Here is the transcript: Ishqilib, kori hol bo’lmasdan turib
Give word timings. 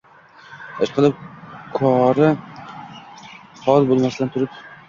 Ishqilib, 0.85 1.19
kori 1.79 2.31
hol 3.67 3.87
bo’lmasdan 3.93 4.35
turib 4.39 4.59